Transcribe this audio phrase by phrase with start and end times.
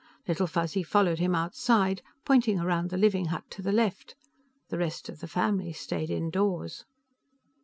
[0.27, 4.15] Little Fuzzy followed him outside, pointing around the living hut to the left.
[4.69, 6.85] The rest of the family stayed indoors.